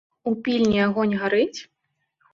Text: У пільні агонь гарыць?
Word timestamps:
У 0.29 0.31
пільні 0.47 0.79
агонь 0.87 1.15
гарыць? 1.25 1.59